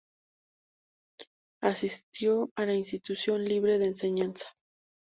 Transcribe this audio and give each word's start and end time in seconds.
Asistió 1.61 2.49
a 2.55 2.65
la 2.65 2.73
Institución 2.73 3.45
Libre 3.45 3.77
de 3.77 3.85
Enseñanza. 3.85 4.47